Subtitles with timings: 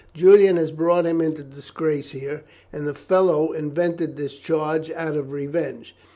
[0.15, 2.41] "Julian has brought him into disgrace here,
[2.73, 5.93] and the fellow invented this charge out of revenge.